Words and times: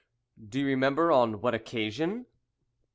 "Do 0.49 0.59
you 0.59 0.65
remember 0.65 1.11
on 1.11 1.41
what 1.41 1.53
occasion?" 1.53 2.25